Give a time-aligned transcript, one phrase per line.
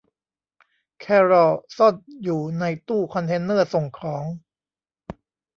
[0.99, 4.23] แครอลซ่อนอยู่ในตู้คอนเทนเนอร์ส่งของ